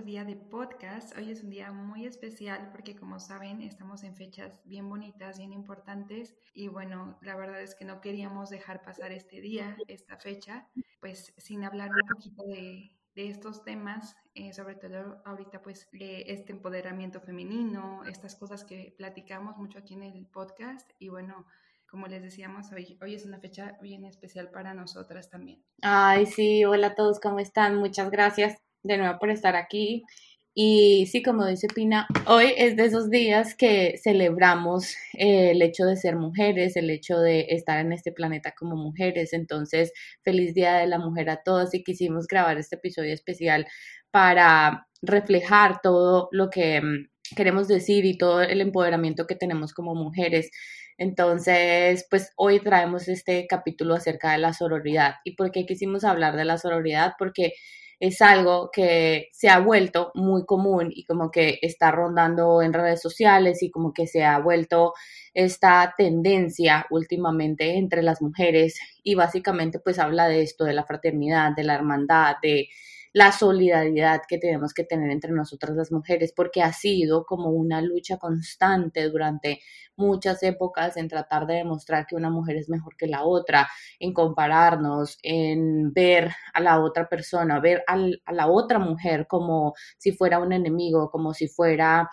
[0.00, 1.14] otro día de podcast.
[1.18, 5.52] Hoy es un día muy especial porque como saben estamos en fechas bien bonitas, bien
[5.52, 10.66] importantes y bueno, la verdad es que no queríamos dejar pasar este día, esta fecha,
[11.00, 17.20] pues sin hablar un poquito de, estos temas, eh, sobre todo ahorita pues este empoderamiento
[17.20, 21.44] femenino, estas cosas que platicamos mucho aquí en el podcast y bueno,
[21.86, 25.62] como les decíamos, hoy, hoy es una fecha bien especial para nosotras también.
[25.82, 27.76] Ay, sí, hola a todos, ¿cómo están?
[27.76, 30.04] Muchas gracias de nuevo por estar aquí.
[30.52, 35.84] Y sí, como dice Pina, hoy es de esos días que celebramos eh, el hecho
[35.84, 39.32] de ser mujeres, el hecho de estar en este planeta como mujeres.
[39.32, 43.66] Entonces, feliz Día de la Mujer a todos y quisimos grabar este episodio especial
[44.10, 49.94] para reflejar todo lo que mm, queremos decir y todo el empoderamiento que tenemos como
[49.94, 50.50] mujeres.
[50.98, 55.14] Entonces, pues hoy traemos este capítulo acerca de la sororidad.
[55.24, 57.12] ¿Y por qué quisimos hablar de la sororidad?
[57.18, 57.52] Porque
[58.00, 63.02] es algo que se ha vuelto muy común y como que está rondando en redes
[63.02, 64.94] sociales y como que se ha vuelto
[65.34, 68.80] esta tendencia últimamente entre las mujeres.
[69.02, 72.68] Y básicamente pues habla de esto, de la fraternidad, de la hermandad, de
[73.12, 77.82] la solidaridad que tenemos que tener entre nosotras las mujeres, porque ha sido como una
[77.82, 79.60] lucha constante durante
[79.96, 84.12] muchas épocas en tratar de demostrar que una mujer es mejor que la otra, en
[84.12, 90.38] compararnos, en ver a la otra persona, ver a la otra mujer como si fuera
[90.38, 92.08] un enemigo, como si fuera...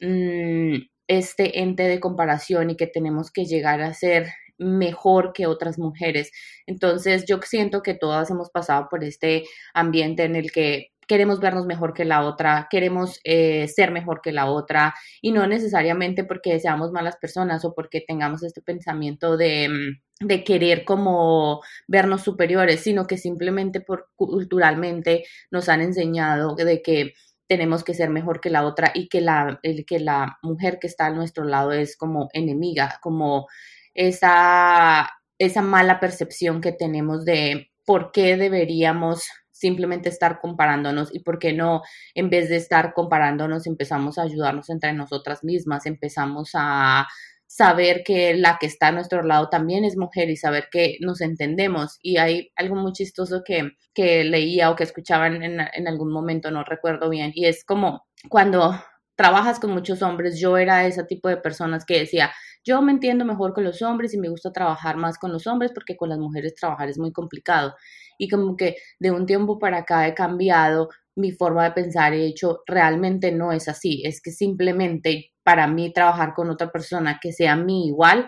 [0.00, 0.76] Mm,
[1.10, 4.28] este ente de comparación y que tenemos que llegar a ser
[4.60, 6.30] mejor que otras mujeres.
[6.66, 9.44] Entonces yo siento que todas hemos pasado por este
[9.74, 14.30] ambiente en el que queremos vernos mejor que la otra, queremos eh, ser mejor que
[14.30, 19.68] la otra y no necesariamente porque seamos malas personas o porque tengamos este pensamiento de,
[19.68, 26.80] mm, de querer como vernos superiores, sino que simplemente por culturalmente nos han enseñado de
[26.80, 27.14] que
[27.48, 31.42] tenemos que ser mejor que la otra y que la mujer que está a nuestro
[31.42, 33.48] lado es como enemiga, como
[33.94, 41.38] esa, esa mala percepción que tenemos de por qué deberíamos simplemente estar comparándonos y por
[41.38, 41.82] qué no,
[42.14, 47.06] en vez de estar comparándonos, empezamos a ayudarnos entre nosotras mismas, empezamos a
[47.46, 51.20] saber que la que está a nuestro lado también es mujer y saber que nos
[51.20, 51.98] entendemos.
[52.00, 56.50] Y hay algo muy chistoso que, que leía o que escuchaba en, en algún momento,
[56.50, 58.80] no recuerdo bien, y es como cuando
[59.20, 62.32] trabajas con muchos hombres, yo era ese tipo de personas que decía,
[62.64, 65.72] yo me entiendo mejor con los hombres y me gusta trabajar más con los hombres
[65.74, 67.74] porque con las mujeres trabajar es muy complicado.
[68.16, 72.24] Y como que de un tiempo para acá he cambiado mi forma de pensar, he
[72.24, 77.34] hecho, realmente no es así, es que simplemente para mí trabajar con otra persona que
[77.34, 78.26] sea a mí igual,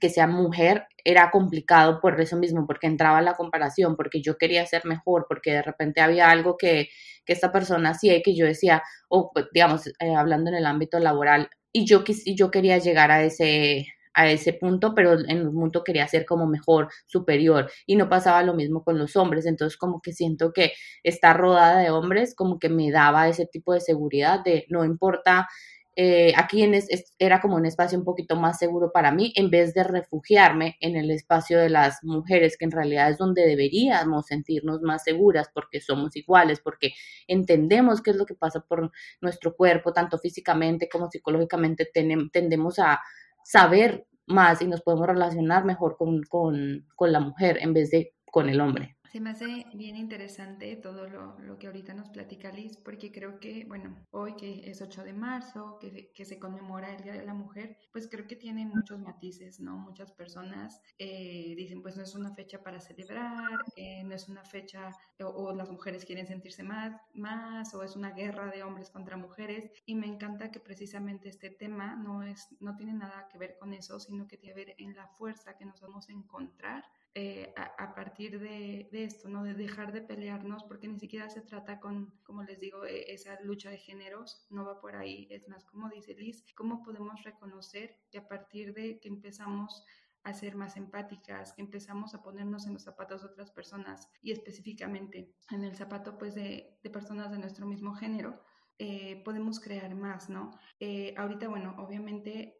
[0.00, 4.64] que sea mujer, era complicado por eso mismo, porque entraba la comparación, porque yo quería
[4.66, 6.88] ser mejor, porque de repente había algo que,
[7.24, 10.66] que esta persona hacía y que yo decía, o pues, digamos, eh, hablando en el
[10.66, 12.04] ámbito laboral, y yo,
[12.36, 16.46] yo quería llegar a ese, a ese punto, pero en un punto quería ser como
[16.46, 20.72] mejor, superior, y no pasaba lo mismo con los hombres, entonces como que siento que
[21.02, 25.48] estar rodada de hombres como que me daba ese tipo de seguridad de no importa
[25.94, 26.74] eh, aquí en
[27.18, 30.96] era como un espacio un poquito más seguro para mí, en vez de refugiarme en
[30.96, 35.80] el espacio de las mujeres, que en realidad es donde deberíamos sentirnos más seguras, porque
[35.80, 36.92] somos iguales, porque
[37.26, 43.00] entendemos qué es lo que pasa por nuestro cuerpo, tanto físicamente como psicológicamente, tendemos a
[43.44, 48.48] saber más y nos podemos relacionar mejor con, con la mujer en vez de con
[48.48, 48.96] el hombre.
[49.12, 53.38] Se me hace bien interesante todo lo, lo, que ahorita nos platica Liz, porque creo
[53.40, 57.26] que, bueno, hoy que es 8 de marzo, que, que, se conmemora el Día de
[57.26, 59.76] la Mujer, pues creo que tiene muchos matices, ¿no?
[59.76, 64.46] Muchas personas eh, dicen, pues no es una fecha para celebrar, eh, no es una
[64.46, 68.88] fecha, o, o, las mujeres quieren sentirse más, más, o es una guerra de hombres
[68.88, 73.36] contra mujeres, y me encanta que precisamente este tema no, es, no tiene nada que
[73.36, 76.12] ver con eso, sino que tiene que ver en la fuerza que nos vamos a
[76.12, 76.82] encontrar
[77.14, 79.44] eh, a, partir de, esto, ¿no?
[79.44, 83.38] De dejar de pelearnos, porque ni siquiera se trata con, como les digo, e, esa
[83.42, 87.98] lucha de géneros, no va por ahí, es más, como dice Liz, cómo podemos reconocer
[88.10, 89.84] que a partir de que empezamos
[90.22, 94.32] a ser más empáticas, que empezamos a ponernos en los zapatos de otras personas y
[94.32, 98.40] específicamente en el zapato pues de, de personas de nuestro mismo género,
[98.78, 100.58] eh, podemos crear más, ¿no?
[100.80, 102.58] Eh, ahorita, bueno, obviamente,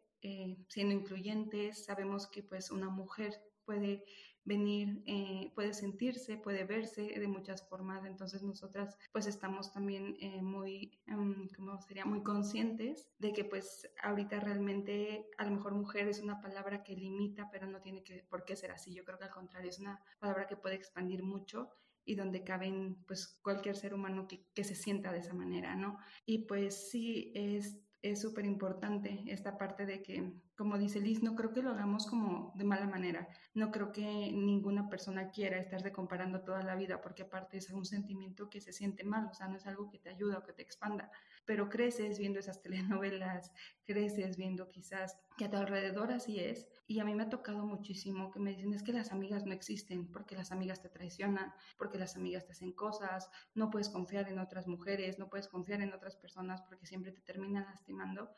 [0.69, 3.33] siendo incluyentes, sabemos que pues una mujer
[3.65, 4.05] puede
[4.45, 8.05] venir, eh, puede sentirse, puede verse de muchas formas.
[8.05, 12.05] Entonces nosotras pues estamos también eh, muy, um, ¿cómo sería?
[12.05, 16.95] Muy conscientes de que pues ahorita realmente a lo mejor mujer es una palabra que
[16.95, 18.93] limita, pero no tiene que, por qué ser así.
[18.93, 21.69] Yo creo que al contrario es una palabra que puede expandir mucho
[22.05, 25.97] y donde caben pues cualquier ser humano que, que se sienta de esa manera, ¿no?
[26.25, 31.35] Y pues sí, es es súper importante esta parte de que, como dice Liz, no
[31.35, 33.27] creo que lo hagamos como de mala manera.
[33.53, 37.85] No creo que ninguna persona quiera estarse comparando toda la vida, porque aparte es un
[37.85, 40.53] sentimiento que se siente mal, o sea, no es algo que te ayuda o que
[40.53, 41.11] te expanda.
[41.45, 43.51] Pero creces viendo esas telenovelas,
[43.85, 47.65] creces viendo quizás que a tu alrededor así es, y a mí me ha tocado
[47.65, 51.53] muchísimo que me dicen es que las amigas no existen porque las amigas te traicionan,
[51.77, 55.81] porque las amigas te hacen cosas, no puedes confiar en otras mujeres, no puedes confiar
[55.81, 58.29] en otras personas porque siempre te terminan lastimando.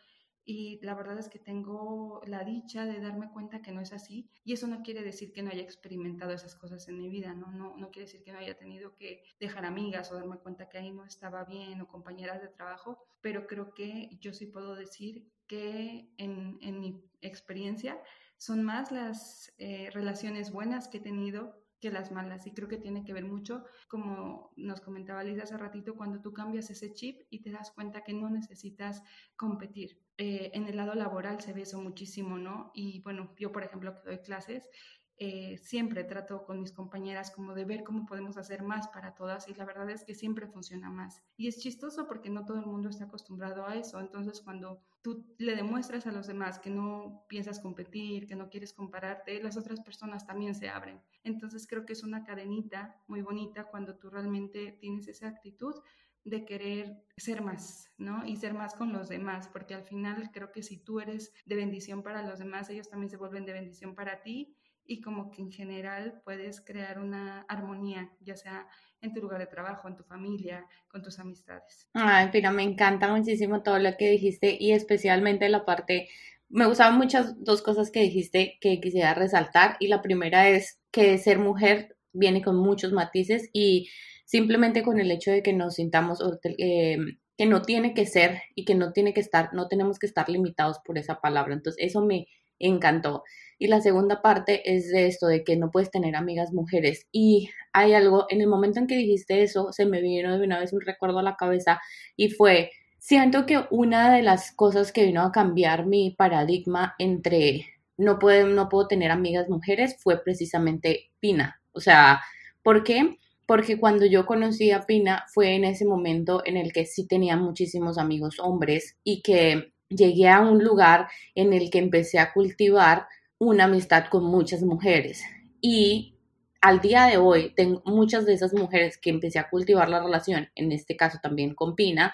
[0.45, 4.29] Y la verdad es que tengo la dicha de darme cuenta que no es así.
[4.43, 7.51] Y eso no quiere decir que no haya experimentado esas cosas en mi vida, ¿no?
[7.51, 10.77] No, no quiere decir que no haya tenido que dejar amigas o darme cuenta que
[10.77, 12.99] ahí no estaba bien o compañeras de trabajo.
[13.21, 17.99] Pero creo que yo sí puedo decir que en, en mi experiencia
[18.37, 22.47] son más las eh, relaciones buenas que he tenido que las malas.
[22.47, 26.33] Y creo que tiene que ver mucho, como nos comentaba Liz hace ratito, cuando tú
[26.33, 29.03] cambias ese chip y te das cuenta que no necesitas
[29.35, 30.04] competir.
[30.17, 32.71] Eh, en el lado laboral se ve eso muchísimo, ¿no?
[32.73, 34.69] Y bueno, yo por ejemplo que doy clases,
[35.17, 39.47] eh, siempre trato con mis compañeras como de ver cómo podemos hacer más para todas
[39.47, 41.23] y la verdad es que siempre funciona más.
[41.37, 45.25] Y es chistoso porque no todo el mundo está acostumbrado a eso, entonces cuando tú
[45.37, 49.79] le demuestras a los demás que no piensas competir, que no quieres compararte, las otras
[49.79, 51.01] personas también se abren.
[51.23, 55.75] Entonces creo que es una cadenita muy bonita cuando tú realmente tienes esa actitud
[56.25, 58.25] de querer ser más, ¿no?
[58.25, 61.55] Y ser más con los demás, porque al final creo que si tú eres de
[61.55, 64.55] bendición para los demás, ellos también se vuelven de bendición para ti
[64.87, 68.67] y como que en general puedes crear una armonía, ya sea
[69.01, 71.89] en tu lugar de trabajo, en tu familia, con tus amistades.
[71.93, 76.09] Ay, Pina, me encanta muchísimo todo lo que dijiste y especialmente la parte,
[76.49, 81.17] me gustaban muchas dos cosas que dijiste que quisiera resaltar y la primera es que
[81.19, 83.89] ser mujer viene con muchos matices y
[84.25, 86.97] simplemente con el hecho de que nos sintamos eh,
[87.37, 90.29] que no tiene que ser y que no tiene que estar, no tenemos que estar
[90.29, 91.53] limitados por esa palabra.
[91.53, 92.27] Entonces, eso me
[92.59, 93.23] encantó.
[93.57, 97.07] Y la segunda parte es de esto, de que no puedes tener amigas mujeres.
[97.11, 100.59] Y hay algo, en el momento en que dijiste eso, se me vino de una
[100.59, 101.79] vez un recuerdo a la cabeza
[102.17, 107.65] y fue, siento que una de las cosas que vino a cambiar mi paradigma entre
[107.97, 111.61] no puedo, no puedo tener amigas mujeres fue precisamente Pina.
[111.71, 112.21] O sea,
[112.61, 113.17] ¿por qué?
[113.45, 117.37] Porque cuando yo conocí a Pina fue en ese momento en el que sí tenía
[117.37, 123.07] muchísimos amigos hombres y que llegué a un lugar en el que empecé a cultivar
[123.37, 125.23] una amistad con muchas mujeres.
[125.61, 126.15] Y
[126.61, 130.49] al día de hoy, tengo muchas de esas mujeres que empecé a cultivar la relación,
[130.55, 132.13] en este caso también con Pina,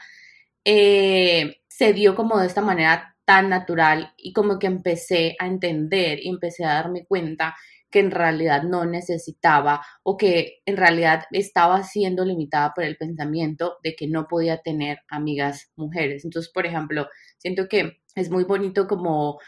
[0.65, 6.19] eh, se dio como de esta manera tan natural y como que empecé a entender
[6.21, 7.55] y empecé a darme cuenta
[7.91, 13.77] que en realidad no necesitaba o que en realidad estaba siendo limitada por el pensamiento
[13.83, 16.25] de que no podía tener amigas mujeres.
[16.25, 19.39] Entonces, por ejemplo, siento que es muy bonito como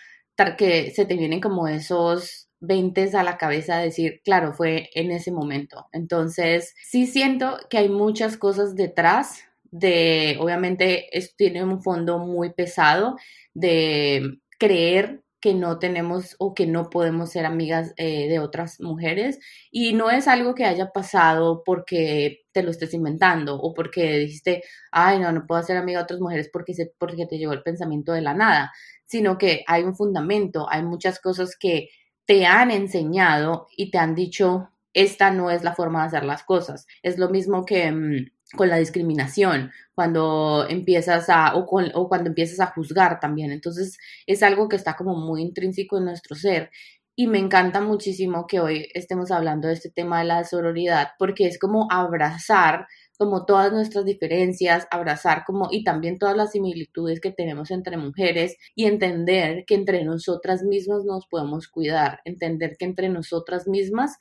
[0.57, 5.11] que se te vienen como esos 20 a la cabeza de decir, claro, fue en
[5.11, 5.87] ese momento.
[5.91, 12.53] Entonces, sí siento que hay muchas cosas detrás de, obviamente, esto tiene un fondo muy
[12.53, 13.17] pesado
[13.53, 19.39] de creer que no tenemos o que no podemos ser amigas eh, de otras mujeres
[19.71, 24.63] y no es algo que haya pasado porque te lo estés inventando o porque dijiste,
[24.89, 27.61] ay, no, no puedo ser amiga de otras mujeres porque, se, porque te llegó el
[27.61, 28.71] pensamiento de la nada,
[29.03, 31.89] sino que hay un fundamento, hay muchas cosas que
[32.25, 36.43] te han enseñado y te han dicho, esta no es la forma de hacer las
[36.43, 36.87] cosas.
[37.01, 42.59] Es lo mismo que mm, con la discriminación, cuando empiezas a, o, o cuando empiezas
[42.59, 43.51] a juzgar también.
[43.51, 46.71] Entonces es algo que está como muy intrínseco en nuestro ser.
[47.15, 51.45] Y me encanta muchísimo que hoy estemos hablando de este tema de la sororidad, porque
[51.45, 52.87] es como abrazar
[53.19, 58.57] como todas nuestras diferencias, abrazar como y también todas las similitudes que tenemos entre mujeres
[58.75, 64.17] y entender que entre nosotras mismas nos podemos cuidar, entender que entre nosotras mismas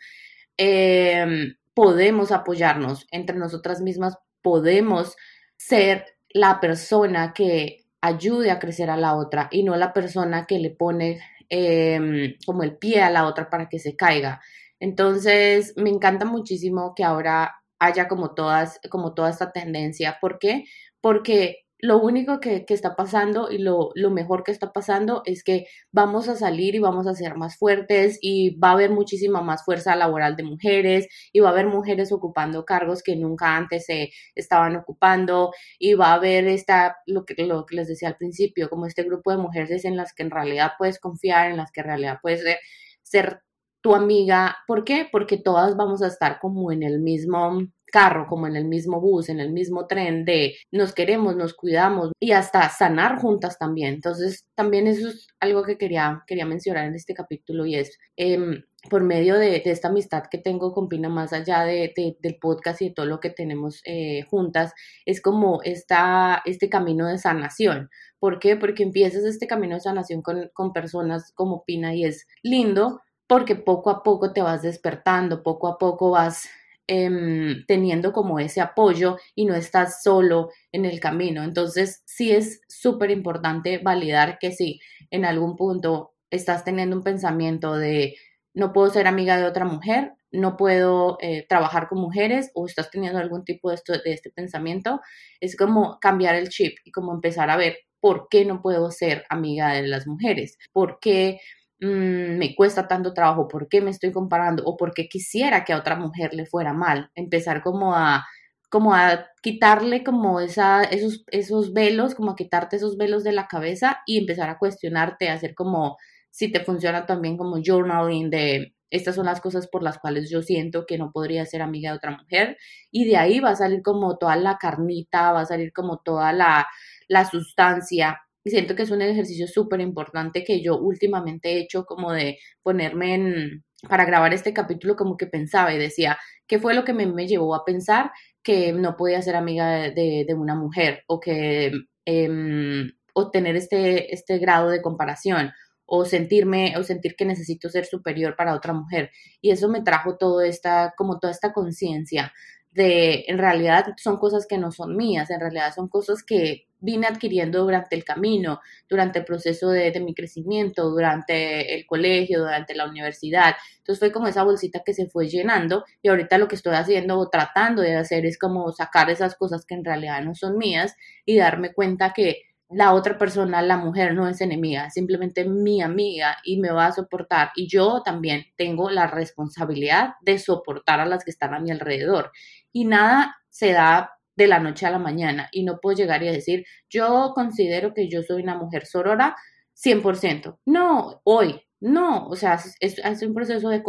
[0.59, 5.17] eh, podemos apoyarnos, entre nosotras mismas podemos
[5.57, 10.59] ser la persona que ayude a crecer a la otra y no la persona que
[10.59, 14.41] le pone em, como el pie a la otra para que se caiga.
[14.81, 20.19] Entonces, me encanta muchísimo que ahora haya como todas, como toda esta tendencia.
[20.21, 20.65] ¿Por qué?
[21.01, 26.29] Porque lo único que, está pasando y lo, mejor que está pasando es que vamos
[26.29, 29.97] a salir y vamos a ser más fuertes y va a haber muchísima más fuerza
[29.97, 34.77] laboral de mujeres y va a haber mujeres ocupando cargos que nunca antes se estaban
[34.77, 38.87] ocupando y va a haber esta, lo que, lo que les decía al principio, como
[38.87, 41.87] este grupo de mujeres en las que en realidad puedes confiar, en las que en
[41.89, 42.59] realidad puedes ser,
[43.03, 43.43] ser
[43.81, 44.57] tu amiga.
[44.69, 45.09] ¿Por qué?
[45.11, 47.61] Porque todas vamos a estar como en el mismo
[47.93, 52.11] carro, como en el mismo bus, en el mismo tren de nos queremos, nos cuidamos
[52.19, 53.95] y hasta sanar juntas también.
[53.95, 58.65] Entonces, también eso es algo que quería, quería mencionar en este capítulo y es em,
[58.89, 62.89] por medio de, esta amistad que tengo con Pina, más allá de, del podcast y
[62.89, 64.73] de todo lo que tenemos eh, juntas,
[65.05, 67.91] es como esta, este camino de sanación.
[68.19, 68.57] ¿Por qué?
[68.57, 73.57] Porque empiezas este camino de sanación con, con personas como Pina y es lindo porque
[73.57, 76.49] poco a poco te vas despertando, poco a poco vas
[76.89, 81.45] Em, teniendo como ese apoyo y no estás solo en el camino.
[81.45, 87.77] Entonces, sí es súper importante validar que si en algún punto estás teniendo un pensamiento
[87.77, 88.17] de
[88.53, 92.91] no puedo ser amiga de otra mujer, no puedo eh, trabajar con mujeres o estás
[92.91, 95.01] teniendo algún tipo de, esto, de este pensamiento,
[95.41, 99.25] es como cambiar el chip y como empezar a ver por qué no puedo ser
[99.29, 101.39] amiga de las mujeres, por qué
[101.83, 105.73] Mm, me cuesta tanto trabajo, por qué me estoy comparando o por qué quisiera que
[105.73, 107.11] a otra mujer le fuera mal.
[107.17, 108.25] Empezar como a
[108.71, 113.47] como a quitarle como esa, esos, esos velos, como a quitarte esos velos de la
[113.49, 115.99] cabeza y empezar a cuestionarte, a hacer como
[116.31, 120.43] si te funciona también como journaling de estas son las cosas por las cuales yo
[120.43, 122.57] siento que no podría ser amiga de otra mujer
[122.91, 126.33] y de ahí va a salir como toda la carnita, va a salir como toda
[126.33, 126.67] la,
[127.09, 131.85] la sustancia y siento que es un ejercicio súper importante que yo últimamente he hecho
[131.85, 136.75] como de ponerme en, para grabar este capítulo como que pensaba y decía, ¿qué fue
[136.75, 138.11] lo que me, llevó a pensar
[138.43, 141.73] que no podía ser amiga de, una mujer o que
[142.07, 145.53] eh, o tener este, este grado de comparación
[145.85, 149.11] o sentirme o sentir que necesito ser superior para otra mujer.
[149.41, 152.33] Y eso me trajo todo esta como toda esta conciencia
[152.73, 157.07] de en realidad son cosas que no son mías, en realidad son cosas que vine
[157.07, 162.87] adquiriendo durante el camino, durante el proceso de, mi crecimiento, durante el colegio, durante la
[162.87, 163.55] universidad.
[163.79, 167.19] Entonces fue como esa bolsita que se fue llenando y ahorita lo que estoy haciendo
[167.19, 170.97] o tratando de hacer es como sacar esas cosas que en realidad no son mías
[171.25, 172.43] y darme cuenta que
[172.75, 176.93] la otra persona, la mujer, no es enemiga, simplemente mi amiga y me va a
[176.93, 177.51] soportar.
[177.55, 182.33] Y yo también tengo la responsabilidad de soportar a las que están a mi alrededor.
[182.73, 186.29] Y nada se da de la noche a la mañana y no puedo llegar y
[186.29, 189.37] decir, yo considero que yo soy una mujer sorora
[189.75, 190.59] 100%.
[190.67, 193.83] No, hoy, no, o sea, es, es un proceso de,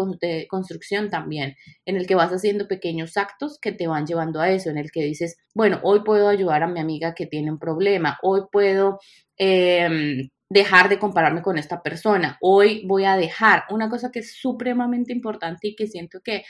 [0.49, 4.69] construcción también, en el que vas haciendo pequeños actos que te van llevando a eso,
[4.69, 8.17] en el que dices, bueno, hoy puedo ayudar a mi amiga que tiene un problema,
[8.23, 8.99] hoy puedo
[9.37, 14.33] em, dejar de compararme con esta persona, hoy voy a dejar una cosa que es
[14.39, 16.43] supremamente importante y que siento que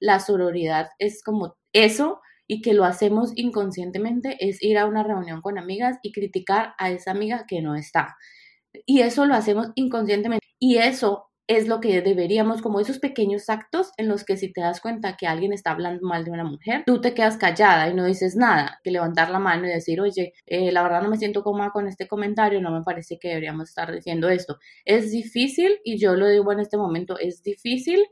[0.00, 5.40] la sororidad es como eso y que lo hacemos inconscientemente es ir a una reunión
[5.40, 8.16] con amigas y criticar a esa amiga que no está.
[8.86, 10.46] Y eso lo hacemos inconscientemente.
[10.58, 14.60] Y eso es lo que deberíamos, como esos pequeños actos en los que si te
[14.60, 17.94] das cuenta que alguien está hablando mal de una mujer, tú te quedas callada y
[17.94, 21.16] no dices nada, que levantar la mano y decir, oye, eh, la verdad no me
[21.16, 24.58] siento cómoda con este comentario, no me parece que deberíamos estar diciendo esto.
[24.84, 28.06] Es difícil y yo lo digo en este momento, es difícil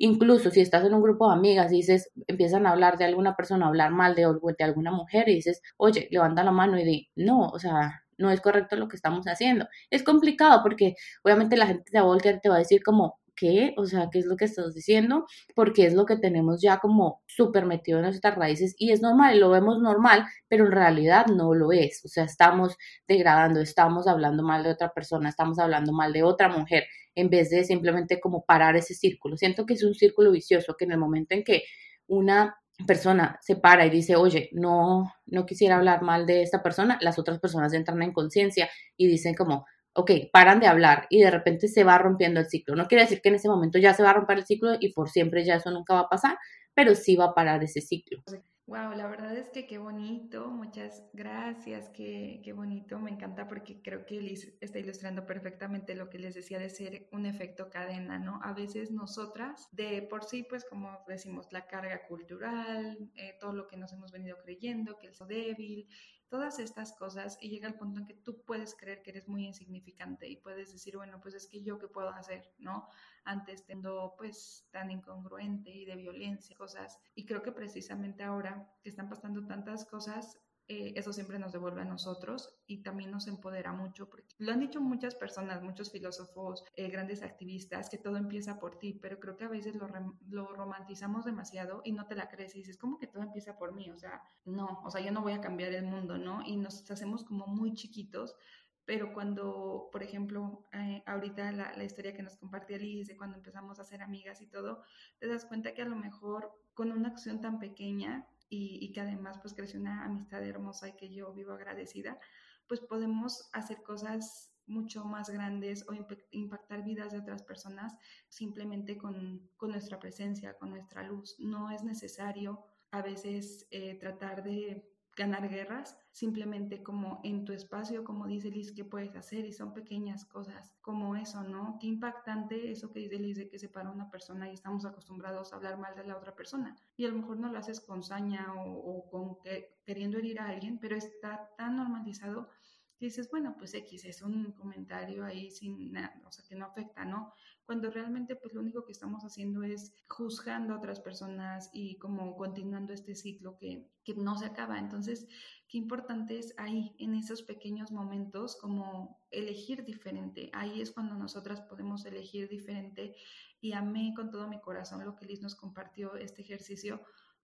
[0.00, 3.36] Incluso si estás en un grupo de amigas y dices, empiezan a hablar de alguna
[3.36, 4.22] persona, a hablar mal de,
[4.58, 8.30] de alguna mujer y dices, oye, levanta la mano y di, no, o sea, no
[8.30, 9.68] es correcto lo que estamos haciendo.
[9.90, 12.82] Es complicado porque obviamente la gente te va a voltear y te va a decir
[12.82, 13.72] como, ¿qué?
[13.78, 15.26] O sea, ¿qué es lo que estás diciendo?
[15.54, 19.40] Porque es lo que tenemos ya como súper metido en nuestras raíces y es normal,
[19.40, 22.04] lo vemos normal, pero en realidad no lo es.
[22.04, 22.76] O sea, estamos
[23.08, 27.48] degradando, estamos hablando mal de otra persona, estamos hablando mal de otra mujer, en vez
[27.48, 29.38] de simplemente como parar ese círculo.
[29.38, 31.62] Siento que es un círculo vicioso, que en el momento en que
[32.08, 32.56] una
[32.86, 37.18] persona se para y dice, oye, no, no quisiera hablar mal de esta persona, las
[37.18, 41.68] otras personas entran en conciencia y dicen como, ok, paran de hablar y de repente
[41.68, 42.76] se va rompiendo el ciclo.
[42.76, 44.92] No quiere decir que en ese momento ya se va a romper el ciclo y
[44.92, 46.38] por siempre ya eso nunca va a pasar,
[46.74, 48.22] pero sí va a parar ese ciclo.
[48.70, 53.82] Wow, la verdad es que qué bonito, muchas gracias, qué, qué bonito, me encanta porque
[53.82, 58.20] creo que Liz está ilustrando perfectamente lo que les decía de ser un efecto cadena,
[58.20, 58.38] ¿no?
[58.44, 63.66] A veces nosotras, de por sí, pues como decimos, la carga cultural, eh, todo lo
[63.66, 65.88] que nos hemos venido creyendo, que el débil,
[66.30, 69.44] todas estas cosas y llega el punto en que tú puedes creer que eres muy
[69.46, 72.88] insignificante y puedes decir, bueno, pues es que yo qué puedo hacer, ¿no?
[73.24, 76.98] Antes siendo pues tan incongruente y de violencia, cosas.
[77.14, 80.38] Y creo que precisamente ahora que están pasando tantas cosas,
[80.72, 84.60] eh, eso siempre nos devuelve a nosotros y también nos empodera mucho, porque lo han
[84.60, 89.36] dicho muchas personas, muchos filósofos, eh, grandes activistas, que todo empieza por ti, pero creo
[89.36, 89.88] que a veces lo,
[90.28, 93.74] lo romantizamos demasiado y no te la crees y dices, ¿cómo que todo empieza por
[93.74, 93.90] mí?
[93.90, 96.46] O sea, no, o sea, yo no voy a cambiar el mundo, ¿no?
[96.46, 98.36] Y nos hacemos como muy chiquitos
[98.84, 103.36] pero cuando, por ejemplo, eh, ahorita la, la, historia que nos compartió Liz de cuando
[103.36, 104.82] empezamos a ser amigas y todo,
[105.18, 109.38] te das cuenta que a lo mejor con una acción tan pequeña y, que además
[109.40, 112.18] pues creció una amistad hermosa y que yo vivo agradecida,
[112.66, 115.94] pues podemos hacer cosas mucho más grandes o
[116.30, 117.94] impactar vidas de otras personas
[118.28, 121.36] simplemente con, con nuestra presencia, con nuestra luz.
[121.38, 124.88] No es necesario a veces eh, tratar de
[125.20, 129.44] ganar guerras, simplemente como en tu espacio, como dice Liz, ¿qué puedes hacer?
[129.44, 131.76] Y son pequeñas cosas como eso, ¿no?
[131.78, 135.52] Qué impactante eso que dice Liz de que se para una persona y estamos acostumbrados
[135.52, 136.74] a hablar mal de la otra persona.
[136.96, 140.48] Y a lo mejor no lo haces con saña o, con que, queriendo herir a
[140.48, 142.48] alguien, pero está tan normalizado
[142.96, 146.64] que dices, bueno, pues X es un comentario ahí sin nada, o sea, que no
[146.64, 147.34] afecta, ¿no?
[147.64, 152.36] Cuando realmente pues lo único que estamos haciendo es juzgando a otras personas y como
[152.36, 154.78] continuando este ciclo que, que no se acaba.
[154.78, 155.26] Entonces,
[155.68, 160.50] qué importante es ahí, en esos pequeños momentos, como elegir diferente.
[160.52, 163.14] Ahí es cuando nosotras podemos elegir diferente
[163.60, 167.00] y amé con todo mi corazón lo que Liz nos compartió este ejercicio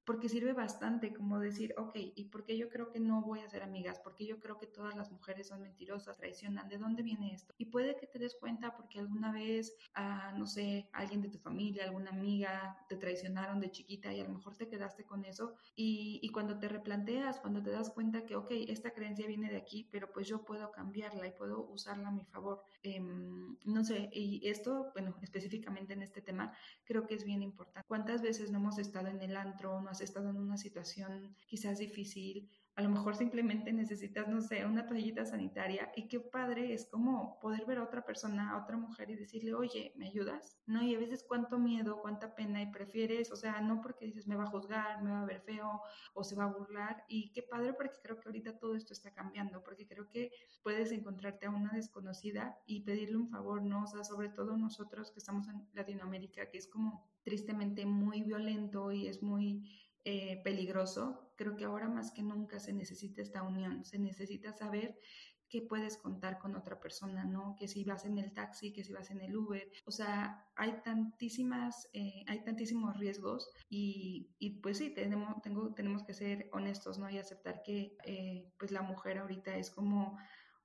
[0.06, 3.48] porque sirve bastante como decir, ok, ¿y por qué yo creo que no voy a
[3.48, 3.98] ser amigas?
[3.98, 7.52] Porque yo creo que todas las mujeres son mentirosas, traicionan, ¿de dónde viene esto?
[7.58, 11.38] Y puede que te des cuenta porque alguna vez, ah, no sé, alguien de tu
[11.38, 15.54] familia, alguna amiga te traicionaron de chiquita y a lo mejor te quedaste con eso
[15.74, 19.56] y, y cuando te replanteas, cuando te das cuenta que, ok, esta creencia viene de
[19.56, 22.62] aquí, pero pues yo puedo cambiarla y puedo usarla a mi favor.
[22.84, 27.86] Em, no sé, y esto, bueno, específicamente en este tema, creo que es bien importante.
[27.88, 32.48] ¿Cuántas veces no hemos estado en el antro, no estado en una situación quizás difícil
[32.76, 37.40] a lo mejor simplemente necesitas, no sé, una toallita sanitaria y qué padre es como
[37.40, 40.58] poder ver a otra persona, a otra mujer y decirle, oye, ¿me ayudas?
[40.66, 40.82] ¿No?
[40.82, 44.36] Y a veces cuánto miedo, cuánta pena y prefieres, o sea, no porque dices, me
[44.36, 45.80] va a juzgar, me va a ver feo
[46.12, 49.10] o se va a burlar y qué padre porque creo que ahorita todo esto está
[49.10, 50.30] cambiando, porque creo que
[50.62, 53.84] puedes encontrarte a una desconocida y pedirle un favor, ¿no?
[53.84, 58.92] O sea, sobre todo nosotros que estamos en Latinoamérica, que es como tristemente muy violento
[58.92, 59.64] y es muy
[60.08, 65.00] eh, peligroso, creo que ahora más que nunca se necesita esta unión, se necesita saber
[65.48, 67.56] que puedes contar con otra persona, ¿no?
[67.58, 70.80] Que si vas en el taxi, que si vas en el Uber, o sea, hay
[70.84, 76.98] tantísimas, eh, hay tantísimos riesgos y, y, pues sí, tenemos, tengo, tenemos que ser honestos,
[77.00, 77.10] ¿no?
[77.10, 80.16] Y aceptar que eh, pues la mujer ahorita es como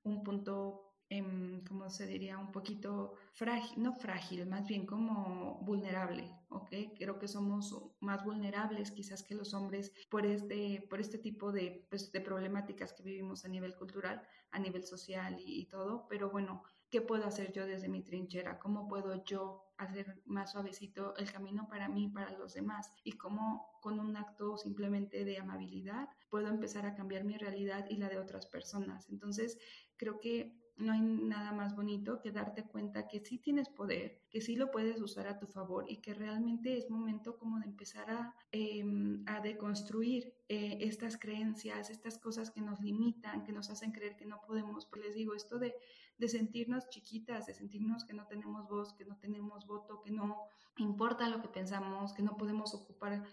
[0.03, 6.33] un punto Em, como se diría, un poquito frágil, no frágil, más bien como vulnerable,
[6.47, 6.69] ¿ok?
[6.97, 11.85] Creo que somos más vulnerables quizás que los hombres por este, por este tipo de,
[11.89, 16.63] pues, de problemáticas que vivimos a nivel cultural, a nivel social y, todo, pero bueno,
[16.89, 18.57] ¿qué puedo hacer yo desde mi trinchera?
[18.57, 22.89] ¿Cómo puedo yo hacer más suavecito el camino para mí y para los demás?
[23.03, 27.97] Y cómo con un acto simplemente de amabilidad puedo empezar a cambiar mi realidad y
[27.97, 29.09] la de otras personas.
[29.09, 29.59] Entonces,
[29.97, 34.41] creo que no hay nada más bonito que darte cuenta que sí tienes poder, que
[34.41, 38.09] sí lo puedes usar a tu favor y que realmente es momento como de empezar
[38.09, 43.91] a, em, a deconstruir eh, estas creencias, estas cosas que nos limitan, que nos hacen
[43.91, 44.85] creer que no podemos.
[44.85, 45.75] Pues les digo, esto de,
[46.17, 50.43] de sentirnos chiquitas, de sentirnos que no tenemos voz, que no tenemos voto, que no
[50.77, 53.23] importa lo que pensamos, que no podemos ocupar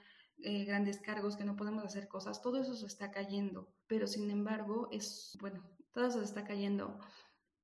[0.40, 4.30] eh, grandes cargos, que no podemos hacer cosas, todo eso se está cayendo, pero sin
[4.30, 6.96] embargo es, bueno, todo eso se está cayendo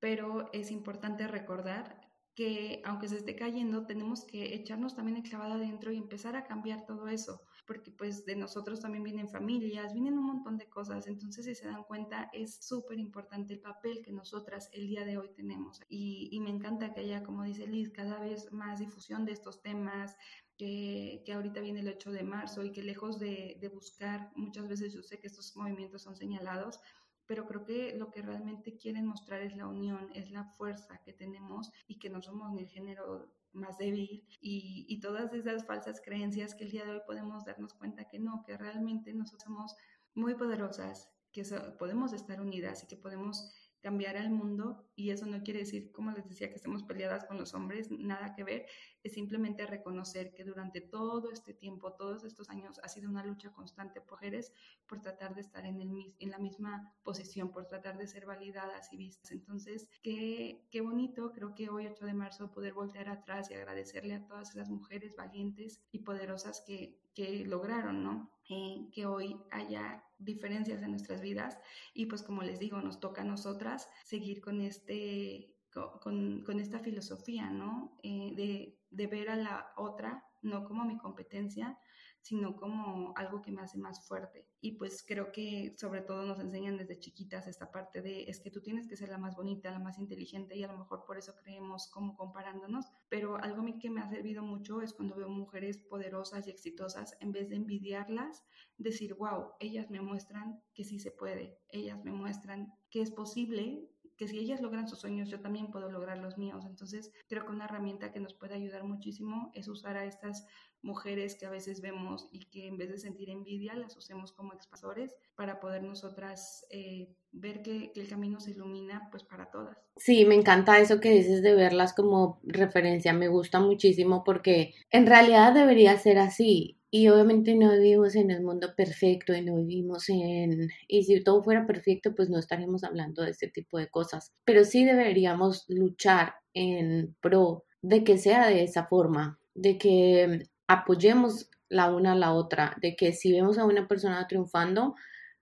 [0.04, 1.98] pero es importante recordar
[2.34, 6.44] que aunque se esté cayendo, tenemos que echarnos también el clavado adentro y empezar a
[6.44, 11.06] cambiar todo eso, porque pues de nosotros también vienen familias, vienen un montón de cosas,
[11.06, 15.16] entonces si se dan cuenta es súper importante el papel que nosotras el día de
[15.16, 15.80] hoy tenemos.
[15.88, 19.62] Y, y, me encanta que haya, como dice Liz, cada vez más difusión de estos
[19.62, 20.18] temas,
[20.58, 24.68] que, que, ahorita viene el 8 de marzo y que lejos de, de buscar, muchas
[24.68, 26.78] veces yo sé que estos movimientos son señalados,
[27.26, 31.12] pero creo que lo que realmente quieren mostrar es la unión, es la fuerza que
[31.12, 36.00] tenemos y que no somos ni el género más débil y, y todas esas falsas
[36.04, 39.76] creencias que el día de hoy podemos darnos cuenta que no, que realmente nosotros somos
[40.14, 41.42] muy poderosas, que
[41.78, 43.52] podemos estar unidas y que podemos
[43.84, 47.36] cambiar al mundo y eso no quiere decir, como les decía, que estemos peleadas con
[47.36, 48.64] los hombres, nada que ver,
[49.02, 53.52] es simplemente reconocer que durante todo este tiempo, todos estos años, ha sido una lucha
[53.52, 54.52] constante por mujeres
[54.86, 58.92] por tratar de estar en, el, en la misma posición, por tratar de ser validadas
[58.92, 59.32] y vistas.
[59.32, 64.14] Entonces, qué, qué bonito, creo que hoy 8 de marzo poder voltear atrás y agradecerle
[64.14, 68.33] a todas esas mujeres valientes y poderosas que, que lograron, ¿no?
[68.50, 71.58] Eh, que hoy haya diferencias en nuestras vidas
[71.94, 75.54] y pues como les digo, nos toca a nosotras seguir con este
[76.00, 77.98] con, con esta filosofía, ¿no?
[78.02, 81.78] Eh, de, de ver a la otra no como mi competencia,
[82.24, 84.48] sino como algo que me hace más fuerte.
[84.62, 88.50] Y pues creo que sobre todo nos enseñan desde chiquitas esta parte de es que
[88.50, 91.18] tú tienes que ser la más bonita, la más inteligente y a lo mejor por
[91.18, 95.16] eso creemos como comparándonos, pero algo a mí que me ha servido mucho es cuando
[95.16, 98.42] veo mujeres poderosas y exitosas, en vez de envidiarlas,
[98.78, 103.90] decir, wow, ellas me muestran que sí se puede, ellas me muestran que es posible
[104.16, 106.64] que si ellas logran sus sueños, yo también puedo lograr los míos.
[106.66, 110.46] Entonces, creo que una herramienta que nos puede ayudar muchísimo es usar a estas
[110.84, 114.52] mujeres que a veces vemos y que en vez de sentir envidia las usemos como
[114.52, 119.76] expansores para poder nosotras eh, ver que, que, el camino se ilumina pues para todas.
[119.96, 125.06] Sí, me encanta eso que dices de verlas como referencia, me gusta muchísimo porque en
[125.06, 126.78] realidad debería ser así.
[126.90, 130.68] Y obviamente no vivimos en el mundo perfecto y no vivimos en...
[130.86, 134.32] Y si todo fuera perfecto, pues no estaríamos hablando de este tipo de cosas.
[134.44, 141.50] Pero sí deberíamos luchar en pro de que sea de esa forma, de que apoyemos
[141.68, 144.94] la una a la otra, de que si vemos a una persona triunfando,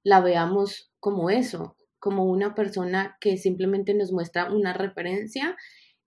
[0.03, 5.57] la veamos como eso, como una persona que simplemente nos muestra una referencia.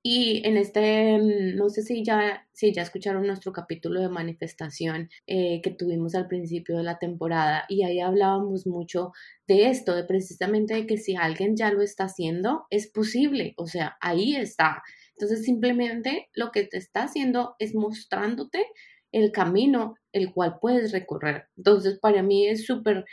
[0.04, 5.10] Y en este, mm, no sé si ya, si ya escucharon nuestro capítulo de manifestación
[5.26, 9.14] eh, que tuvimos al principio de la temporada y ahí hablábamos mucho
[9.48, 13.66] de esto, de precisamente de que si alguien ya lo está haciendo, es posible, o
[13.66, 14.84] sea, ahí está.
[15.16, 18.66] Entonces simplemente lo que te está haciendo es mostrándote
[19.12, 21.48] el camino el cual puedes recorrer.
[21.58, 23.06] Entonces, para mí es súper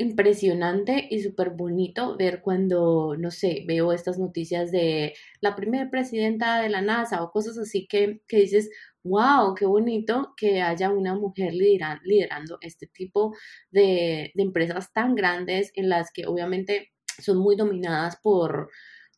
[0.00, 6.60] impresionante y súper bonito ver cuando, no sé, veo estas noticias de la primera presidenta
[6.60, 8.70] de la NASA o cosas así que, que dices,
[9.04, 13.34] wow, qué bonito que haya una mujer liderando este tipo
[13.70, 18.70] de, de, empresas tan grandes en las que obviamente son muy dominadas por,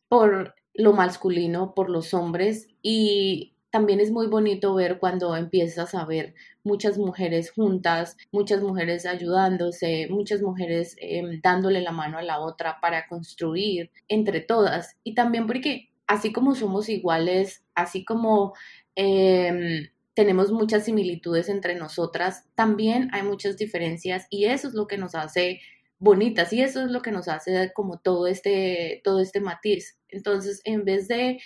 [0.09, 6.05] por lo masculino, por los hombres y también es muy bonito ver cuando empiezas a
[6.05, 12.39] ver muchas mujeres juntas, muchas mujeres ayudándose, muchas mujeres em, dándole la mano a la
[12.39, 14.95] otra para construir entre todas.
[15.03, 18.53] Y también porque así como somos iguales, así como
[18.93, 24.99] em, tenemos muchas similitudes entre nosotras, también hay muchas diferencias y eso es lo que
[24.99, 25.61] nos hace
[25.97, 29.97] bonitas y eso es lo que nos hace como todo este, todo este matiz.
[30.09, 31.39] Entonces, en vez de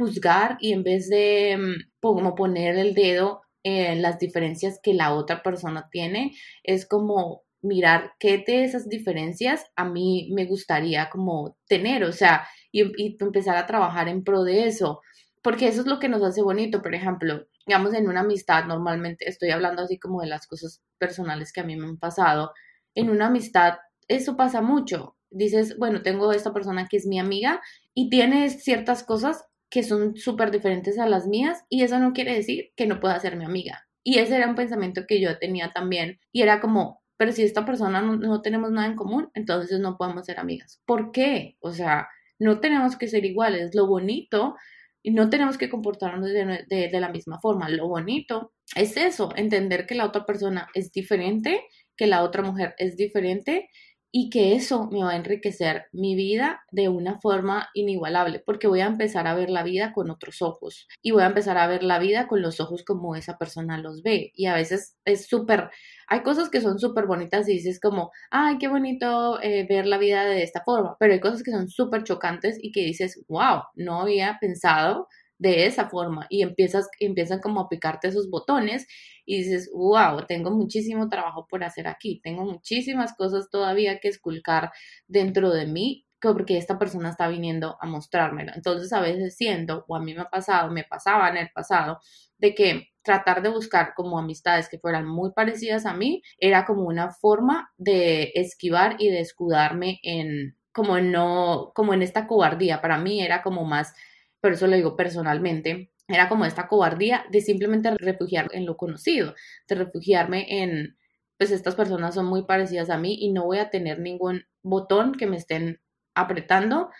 [0.00, 5.14] juzgar y en vez de mm, como poner el dedo en las diferencias que la
[5.14, 6.34] otra persona tiene,
[6.64, 12.48] es como mirar qué de esas diferencias a mí me gustaría como tener, o sea,
[12.72, 15.02] y, empezar a trabajar en pro de eso,
[15.42, 19.28] porque eso es lo que nos hace bonito, por ejemplo, digamos en una amistad, normalmente
[19.28, 22.52] estoy hablando así como de las cosas personales que a mí me han pasado,
[22.94, 23.74] en una amistad
[24.08, 27.60] eso pasa mucho, dices, bueno, tengo esta persona que es mi amiga
[27.94, 32.34] y tiene ciertas cosas que son súper diferentes a las mías y eso no quiere
[32.34, 33.86] decir que no pueda ser mi amiga.
[34.02, 37.64] Y ese era un pensamiento que yo tenía también y era como, pero si esta
[37.64, 40.82] persona no, tenemos nada en común, entonces no podemos ser amigas.
[40.86, 41.56] ¿Por qué?
[41.60, 43.74] O sea, no tenemos que ser iguales.
[43.74, 44.56] Lo bonito,
[45.02, 47.68] y no tenemos que comportarnos de, de la misma forma.
[47.68, 51.62] Lo bonito es eso, entender que la otra persona es diferente,
[51.96, 53.68] que la otra mujer es diferente
[54.12, 58.80] y que eso me va a enriquecer mi vida de una forma inigualable, porque voy
[58.80, 61.84] a empezar a ver la vida con otros ojos y voy a empezar a ver
[61.84, 64.32] la vida con los ojos como esa persona los ve.
[64.34, 65.70] Y a veces es súper,
[66.08, 69.98] hay cosas que son súper bonitas y dices como, ay, qué bonito eh, ver la
[69.98, 73.62] vida de esta forma, pero hay cosas que son súper chocantes y que dices, wow,
[73.76, 75.06] no había pensado
[75.40, 78.86] de esa forma y empiezas, empiezan como a picarte esos botones
[79.30, 84.72] y dices, wow, tengo muchísimo trabajo por hacer aquí, tengo muchísimas cosas todavía que esculcar
[85.06, 88.50] dentro de mí porque esta persona está viniendo a mostrármelo.
[88.56, 92.00] Entonces a veces siento, o a mí me ha pasado, me pasaba en el pasado,
[92.38, 96.82] de que tratar de buscar como amistades que fueran muy parecidas a mí era como
[96.82, 102.98] una forma de esquivar y de escudarme en como no como en esta cobardía para
[102.98, 103.94] mí era como más
[104.40, 109.34] pero eso lo digo personalmente, era como esta cobardía de simplemente refugiarme en lo conocido,
[109.68, 110.96] de refugiarme en,
[111.38, 115.14] pues estas personas son muy parecidas a mí y no voy a tener ningún botón
[115.14, 115.80] que me estén
[116.14, 116.90] apretando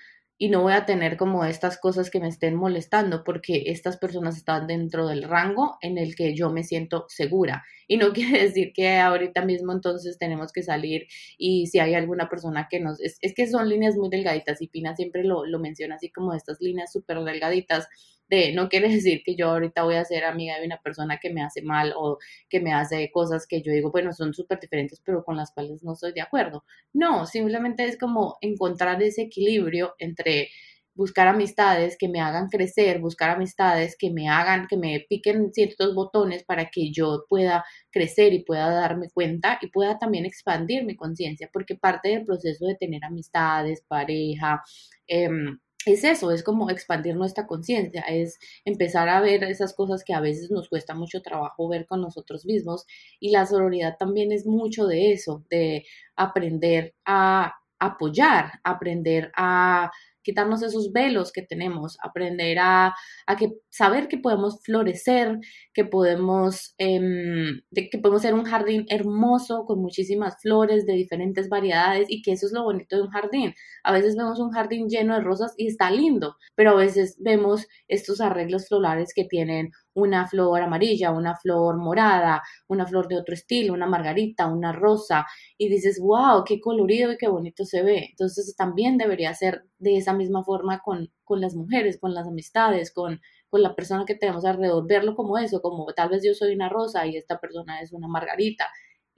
[0.43, 4.39] y no voy a tener como estas cosas que me estén molestando porque estas personas
[4.39, 7.63] están dentro del rango en el que yo me siento segura.
[7.87, 12.31] Y no quiere decir que ahorita mismo entonces tenemos que salir y si hay alguna
[12.31, 12.99] persona que nos...
[13.03, 16.59] Es, que son líneas muy delgaditas y Pina siempre lo, lo menciona así como estas
[16.63, 17.87] líneas súper delgaditas
[18.31, 21.31] de no quiere decir que yo ahorita voy a ser amiga de una persona que
[21.31, 25.01] me hace mal o que me hace cosas que yo digo, bueno, son súper diferentes,
[25.05, 26.65] pero con las cuales no estoy de acuerdo.
[26.93, 30.49] No, simplemente es como encontrar ese equilibrio entre
[30.95, 35.95] buscar amistades que me hagan crecer, buscar amistades que me hagan, que me piquen ciertos
[35.95, 40.97] botones para que yo pueda crecer y pueda darme cuenta y pueda también expandir mi
[40.97, 44.63] conciencia, porque parte del proceso de tener amistades, pareja,
[45.07, 50.13] em, es eso, es como expandir nuestra conciencia, es empezar a ver esas cosas que
[50.13, 52.87] a veces nos cuesta mucho trabajo ver con nosotros mismos
[53.19, 59.91] y la sororidad también es mucho de eso, de aprender a apoyar, aprender a
[60.23, 62.95] quitarnos esos velos que tenemos, aprender a,
[63.39, 65.39] que, saber que podemos florecer,
[65.75, 72.07] que podemos, em, que podemos ser un jardín hermoso con muchísimas flores de diferentes variedades
[72.11, 73.55] y que eso es lo bonito de un jardín.
[73.85, 77.67] A veces vemos un jardín lleno de rosas y está lindo, pero a veces vemos
[77.89, 83.35] estos arreglos florales que tienen una flor amarilla, una flor morada, una flor de otro
[83.35, 85.27] estilo, una margarita, una rosa,
[85.59, 88.09] y dices, wow, qué colorido y qué bonito se ve.
[88.11, 92.93] Entonces también debería ser de esa misma forma con, con las mujeres, con las amistades,
[92.93, 96.55] con, con la persona que tenemos alrededor, verlo como eso, como tal vez yo soy
[96.55, 98.67] una rosa y esta persona es una margarita.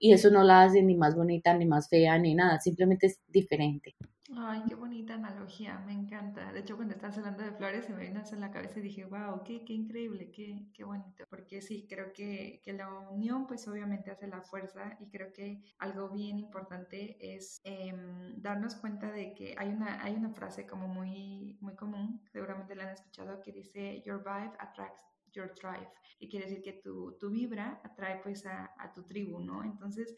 [0.04, 3.20] Y eso no la hace ni más bonita, ni más fea, ni nada, simplemente es
[3.28, 3.94] diferente.
[4.36, 6.52] Ay, qué bonita analogía, me encanta.
[6.52, 8.82] De hecho, cuando estás hablando de flores, se me vino eso en la cabeza y
[8.82, 11.24] dije, wow, qué, qué increíble, qué, qué bonito.
[11.30, 15.62] Porque sí, creo que, que, la unión, pues obviamente hace la fuerza y creo que
[15.78, 20.88] algo bien importante es em, darnos cuenta de que hay una, hay una frase como
[20.88, 25.90] muy, muy común, seguramente la han escuchado, que dice, Your vibe attracts your tribe.
[26.18, 29.64] Y quiere decir que tu, tu vibra atrae pues a, tu tribu, ¿no?
[29.64, 30.14] Entonces,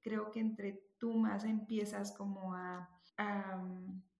[0.00, 3.62] creo que entre tú más empiezas como a a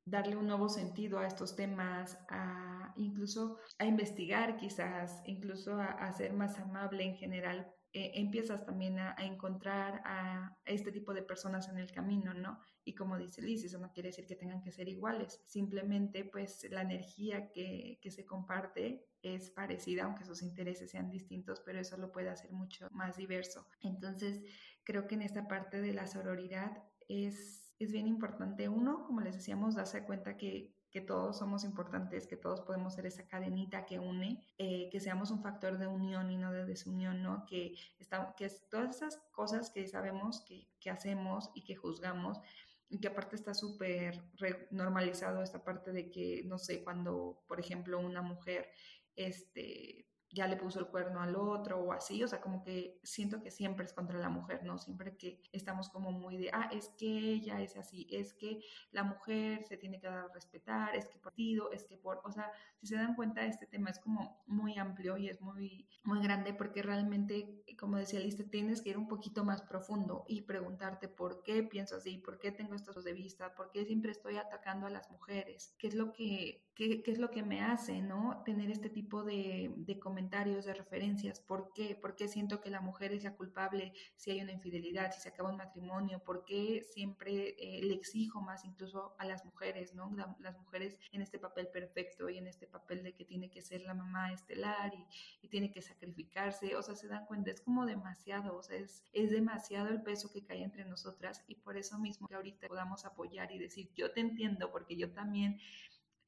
[0.04, 6.32] darle un nuevo sentido a estos temas, a incluso a investigar quizás, incluso a, ser
[6.32, 7.72] más amable en general.
[7.92, 12.61] Eh, empiezas también a, encontrar a este tipo de personas en el camino, ¿no?
[12.85, 16.66] Y como dice Liz, eso no quiere decir que tengan que ser iguales, simplemente pues
[16.70, 21.96] la energía que, que se comparte es parecida, aunque sus intereses sean distintos, pero eso
[21.96, 23.66] lo puede hacer mucho más diverso.
[23.80, 24.42] Entonces,
[24.84, 29.34] creo que en esta parte de la sororidad es es bien importante, uno, como les
[29.34, 33.98] decíamos, darse cuenta que, que todos somos importantes, que todos podemos ser esa cadenita que
[33.98, 37.44] une, eh, que seamos un factor de unión y no de desunión, ¿no?
[37.46, 42.40] Que, está, que todas esas cosas que sabemos que, que hacemos y que juzgamos,
[42.88, 44.22] y que aparte está súper
[44.70, 48.70] normalizado esta parte de que, no sé, cuando, por ejemplo, una mujer,
[49.16, 53.42] este, ya le puso el cuerno al otro o así, o sea, como que siento
[53.42, 54.78] que siempre es contra la mujer, ¿no?
[54.78, 58.60] Siempre que estamos como muy de, ah, es que ella es así, es que
[58.90, 62.32] la mujer se tiene que dar a respetar, es que partido, es que por, o
[62.32, 66.20] sea, si se dan cuenta, este tema es como muy amplio y es muy, muy
[66.22, 71.08] grande porque realmente, como decía Liste, tienes que ir un poquito más profundo y preguntarte
[71.08, 74.86] por qué pienso así, por qué tengo estos de vista, por qué siempre estoy atacando
[74.86, 78.42] a las mujeres, qué es lo que, qué, qué es lo que me hace, ¿no?
[78.44, 81.40] Tener este tipo de, de comentarios comentarios, de referencias.
[81.40, 81.94] ¿Por qué?
[81.94, 85.29] ¿Por qué siento que la mujer es la culpable si hay una infidelidad, si se
[85.29, 86.24] acaba un matrimonio?
[86.24, 90.11] ¿Por qué siempre eh, le exijo más incluso a las mujeres, ¿no?
[90.40, 93.83] las mujeres en este papel perfecto y en este papel de que tiene que ser
[93.83, 96.76] la mamá estelar y, tiene que sacrificarse.
[96.76, 100.33] O sea, se dan cuenta, es como demasiado, o sea, es, es demasiado el peso
[100.33, 104.11] que cae entre nosotras y por eso mismo que ahorita podamos apoyar y decir, yo
[104.12, 105.61] te entiendo porque yo también...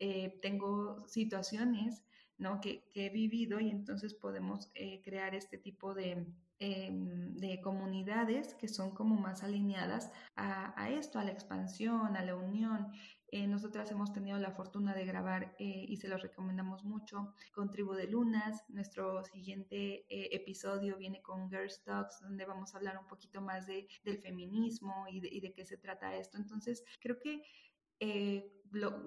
[0.01, 2.05] Eh, tengo situaciones
[2.39, 2.61] ¿no?
[2.61, 6.27] que, he vivido y entonces podemos eh, crear este tipo de,
[6.59, 12.35] em, de, comunidades que son como más alineadas a, esto, a la expansión, a la
[12.35, 12.89] unión.
[13.31, 17.71] Eh, nosotras hemos tenido la fortuna de grabar eh, y se los recomendamos mucho con
[17.71, 18.65] Tribu de Lunas.
[18.69, 23.87] Nuestro siguiente episodio viene con Girls Talks, donde vamos a hablar un poquito más de,
[24.03, 26.39] del feminismo y de, y de qué se trata esto.
[26.39, 27.43] Entonces, creo que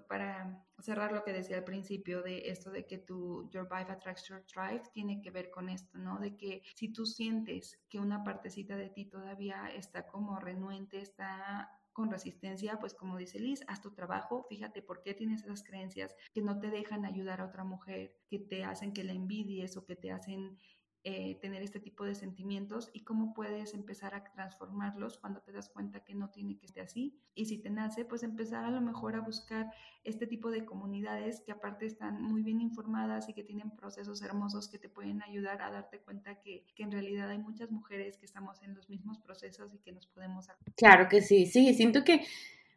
[0.07, 4.27] para cerrar lo que decía al principio de esto de que tu Your Vibe Attracts
[4.27, 6.19] Your Tribe tiene que ver con esto, ¿no?
[6.19, 11.69] De que si tú sientes que una partecita de ti todavía está como renuente, está
[11.93, 16.15] con resistencia, pues como dice Liz, haz tu trabajo, fíjate por qué tienes esas creencias
[16.33, 19.85] que no te dejan ayudar a otra mujer, que te hacen que la envidies o
[19.85, 20.57] que te hacen
[21.03, 25.67] eh, tener este tipo de sentimientos y cómo puedes empezar a transformarlos cuando te das
[25.67, 27.19] cuenta que no tiene que ser así.
[27.33, 29.71] Y si te nace, pues empezar a lo mejor a buscar
[30.03, 34.69] este tipo de comunidades que aparte están muy bien informadas y que tienen procesos hermosos
[34.69, 38.27] que te pueden ayudar a darte cuenta que, que en realidad hay muchas mujeres que
[38.27, 40.47] estamos en los mismos procesos y que nos podemos...
[40.77, 42.25] Claro que sí, sí, siento que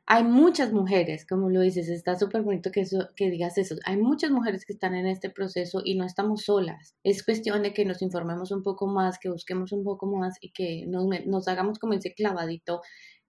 [0.06, 3.76] hay muchas mujeres, como lo dices, está súper bonito que, eso, que digas eso.
[3.86, 6.94] Hay muchas mujeres que están en este proceso y no estamos solas.
[7.02, 10.52] Es cuestión de que nos informemos un poco más, que busquemos un poco más y
[10.52, 12.82] que nos, nos hagamos como ese clavadito.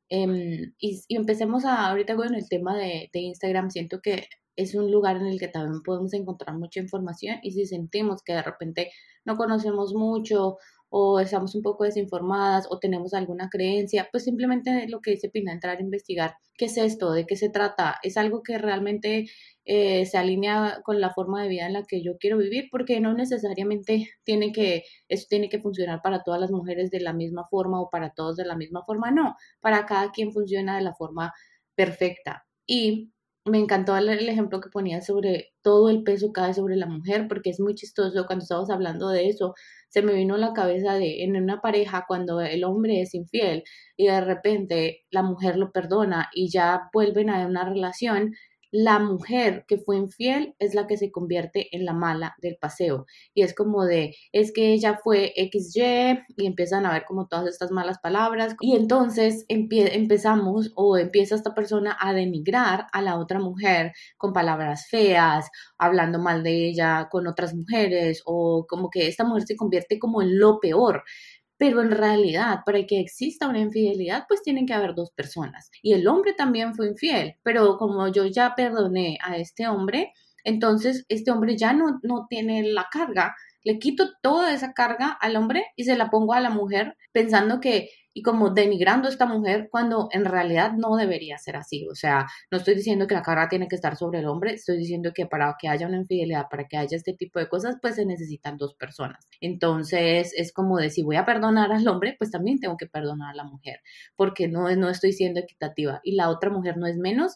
[0.10, 4.92] Em, y, empecemos a, ahorita con el tema de, de Instagram, siento que es un
[4.92, 8.92] lugar en el que también podemos encontrar mucha información y si sentimos que de repente
[9.26, 10.58] no conocemos mucho
[10.90, 15.52] o estamos un poco desinformadas o tenemos alguna creencia, pues simplemente lo que dice Pina,
[15.52, 19.28] entrar a investigar qué es esto, de qué se trata, es algo que realmente
[19.66, 23.00] eh, se alinea con la forma de vida en la que yo quiero vivir, porque
[23.00, 27.48] no necesariamente tiene que, eso tiene que funcionar para todas las mujeres de la misma
[27.50, 30.94] forma o para todos de la misma forma, no, para cada quien funciona de la
[30.94, 31.34] forma
[31.76, 32.46] perfecta.
[32.68, 33.12] Y
[33.46, 37.52] me encantó el, ejemplo que ponía sobre todo el peso cae sobre la mujer, porque
[37.52, 39.54] es muy chistoso cuando estamos hablando de eso.
[39.90, 43.64] Se me vino a la cabeza de en una pareja cuando el hombre es infiel
[43.98, 48.34] y de repente la mujer lo perdona y ya vuelven a una relación
[48.76, 53.06] la mujer que fue infiel es la que se convierte en la mala del paseo.
[53.34, 57.48] Y es como de, es que ella fue XY y empiezan a ver como todas
[57.48, 58.56] estas malas palabras.
[58.60, 64.88] Y entonces empezamos o empieza esta persona a denigrar a la otra mujer con palabras
[64.90, 70.00] feas, hablando mal de ella con otras mujeres o como que esta mujer se convierte
[70.00, 71.04] como en lo peor.
[71.58, 75.70] Pero en realidad, para que exista una infidelidad, pues tienen que haber dos personas.
[75.82, 80.14] Y el hombre también fue infiel, pero como yo ya perdoné a este hombre,
[80.46, 83.36] entonces este hombre ya no, no tiene la carga.
[83.64, 87.60] Le quito toda esa carga al hombre y se la pongo a la mujer pensando
[87.60, 91.86] que y como denigrando a esta mujer cuando en realidad no debería ser así.
[91.92, 94.78] O sea, no estoy diciendo que la carga tiene que estar sobre el hombre, estoy
[94.78, 97.96] diciendo que para que haya una infidelidad, para que haya este tipo de cosas, pues
[97.96, 99.28] se necesitan dos personas.
[99.42, 103.32] Entonces es como de si voy a perdonar al hombre, pues también tengo que perdonar
[103.32, 103.82] a la mujer,
[104.16, 107.36] porque no, no estoy siendo equitativa y la otra mujer no es menos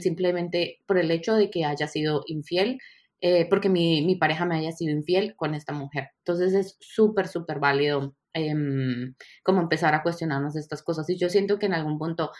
[0.00, 2.78] simplemente por el hecho de que haya sido infiel.
[3.20, 6.08] Eh, porque mi, mi pareja me haya sido infiel con esta mujer.
[6.18, 11.08] Entonces es súper, súper válido Em, como empezar a cuestionarnos estas cosas.
[11.10, 12.30] Y yo siento que en algún punto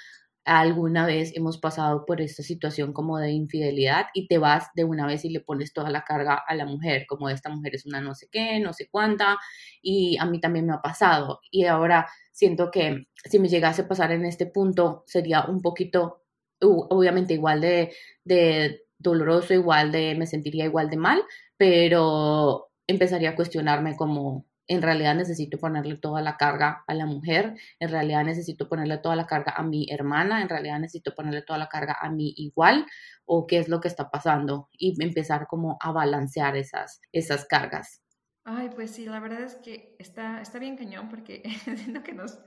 [0.45, 5.07] alguna vez hemos pasado por esta situación como de infidelidad y te vas de una
[5.07, 8.01] vez y le pones toda la carga a la mujer, como esta mujer es una
[8.01, 9.39] no sé qué, no sé cuánta,
[9.83, 11.41] y a mí también me ha pasado.
[11.51, 16.22] Y ahora siento que si me llegase a pasar en este punto sería un poquito,
[16.63, 17.95] obviamente igual de,
[18.25, 21.23] de doloroso, igual de, me sentiría igual de mal,
[21.57, 27.55] pero empezaría a cuestionarme como en realidad necesito ponerle toda la carga a la mujer,
[27.81, 31.59] en realidad necesito ponerle toda la carga a mi hermana, en realidad necesito ponerle toda
[31.59, 32.87] la carga a mi igual
[33.27, 38.02] o qué es lo que está pasando y empezar como a balancear esas, esas cargas.
[38.45, 41.45] Ay, pues sí, la verdad es que está, está bien cañón porque
[41.77, 42.41] siento que nos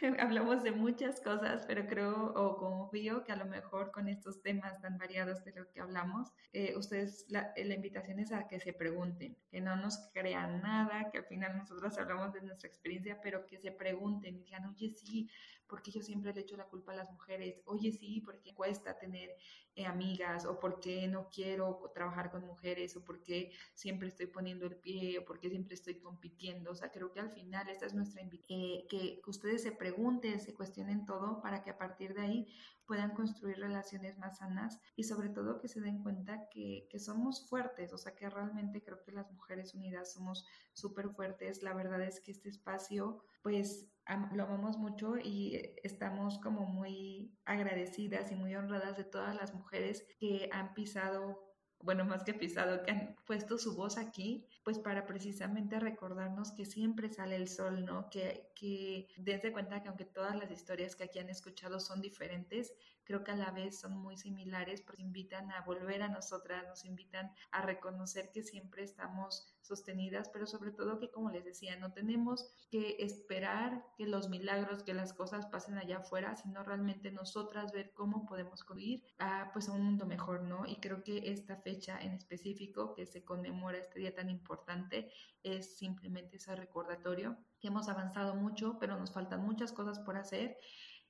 [0.20, 4.80] hablamos de muchas cosas, pero creo o confío que a lo mejor con estos temas
[4.80, 8.72] tan variados de lo que hablamos, eh, ustedes, la, la, invitación es a que se
[8.72, 13.48] pregunten, que no nos crean nada, que al final nosotros hablamos de nuestra experiencia, pero
[13.48, 15.28] que se pregunten y digan, oye, sí,
[15.70, 19.30] porque yo siempre le echo la culpa a las mujeres, oye, sí, porque cuesta tener
[19.76, 24.26] eh, amigas, o por qué no quiero trabajar con mujeres, o por qué siempre estoy
[24.26, 26.72] poniendo el pie, o por qué siempre estoy compitiendo.
[26.72, 30.40] O sea, creo que al final esta es nuestra invitación, eh, que, ustedes se pregunten,
[30.40, 32.46] se cuestionen todo para que a partir de ahí
[32.84, 37.48] puedan construir relaciones más sanas y sobre todo que se den cuenta que, que somos
[37.48, 41.62] fuertes, o sea que realmente creo que las mujeres unidas somos súper fuertes.
[41.62, 43.90] La verdad es que este espacio pues
[44.32, 49.54] lo amamos mucho y eh, estamos como muy agradecidas y muy honradas de todas las
[49.54, 51.50] mujeres que han pisado
[51.82, 56.66] bueno, más que pisado, que han puesto su voz aquí, pues para precisamente recordarnos que
[56.66, 58.10] siempre sale el sol, ¿no?
[58.10, 62.74] Que, que desde cuenta que aunque todas las historias que aquí han escuchado son diferentes,
[63.04, 66.84] creo que a la vez son muy similares, porque invitan a volver a nosotras, nos
[66.84, 71.92] invitan a reconocer que siempre estamos sostenidas, pero sobre todo que, como les decía, no
[71.92, 77.72] tenemos que esperar que los milagros, que las cosas pasen allá afuera, sino realmente nosotras
[77.72, 80.66] ver cómo podemos construir a, pues, a un mundo mejor, ¿no?
[80.66, 85.10] Y creo que esta fecha en específico que se conmemora este día tan importante
[85.42, 90.56] es simplemente ese recordatorio que hemos avanzado mucho, pero nos faltan muchas cosas por hacer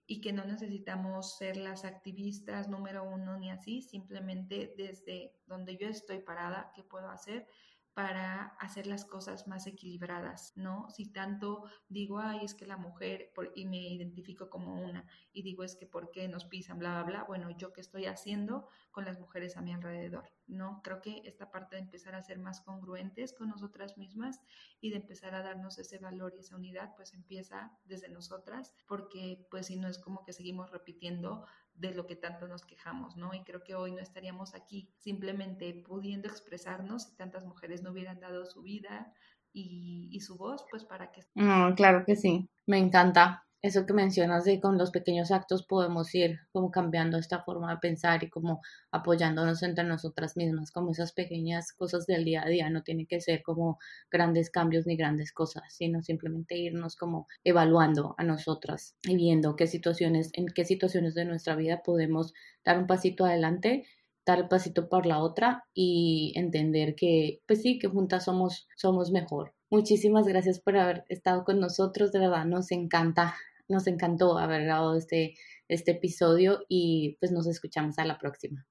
[0.07, 5.87] y que no necesitamos ser las activistas número uno ni así, simplemente desde donde yo
[5.87, 7.47] estoy parada, ¿qué puedo hacer
[7.95, 10.89] para hacer las cosas más equilibradas, ¿no?
[10.91, 15.65] Si tanto digo, ay, es que la mujer, y me identifico como una, y digo,
[15.65, 19.05] es que por qué nos pisan, bla, bla, bla, bueno, yo qué estoy haciendo con
[19.05, 20.81] las mujeres a mi alrededor, ¿no?
[20.83, 24.41] Creo que esta parte de empezar a ser más congruentes con nosotras mismas
[24.81, 29.47] y de empezar a darnos ese valor y esa unidad, pues empieza desde nosotras, porque
[29.51, 33.33] pues si no es como que seguimos repitiendo de lo que tanto nos quejamos, ¿no?
[33.33, 38.21] Y creo que hoy no estaríamos aquí simplemente pudiendo expresarnos si tantas mujeres no hubieran
[38.21, 39.13] dado su vida
[39.53, 41.23] y, su voz, pues para que...
[41.35, 46.15] Mm, claro que sí, me encanta eso que mencionas de con los pequeños actos podemos
[46.15, 51.13] ir como cambiando esta forma de pensar y como apoyándonos entre nosotras mismas, como esas
[51.13, 53.79] pequeñas cosas del día a día, no tiene que ser como
[54.11, 59.67] grandes cambios ni grandes cosas, sino simplemente irnos como evaluando a nosotras y viendo qué
[59.67, 62.33] situaciones, en qué situaciones de nuestra vida podemos
[62.65, 63.85] dar un pasito adelante
[64.27, 69.11] dar el pasito por la otra y entender que, pues sí, que juntas somos, somos
[69.11, 69.55] mejor.
[69.71, 73.35] Muchísimas gracias por haber estado con nosotros, de verdad nos encanta
[73.71, 75.35] nos encantó haber grabado este,
[75.69, 78.67] este episodio y pues nos escuchamos a la próxima.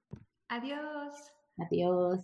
[0.50, 1.14] Adiós.
[1.58, 2.20] Adiós.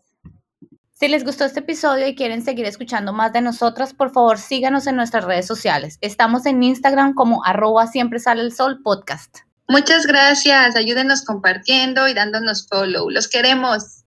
[0.92, 4.88] Si les gustó este episodio y quieren seguir escuchando más de nosotras, por favor síganos
[4.88, 5.98] en nuestras redes sociales.
[6.02, 9.45] Estamos en Instagram como arroba siempre sale el sol podcast.
[9.68, 10.76] Muchas gracias.
[10.76, 13.10] Ayúdenos compartiendo y dándonos follow.
[13.10, 14.04] Los queremos.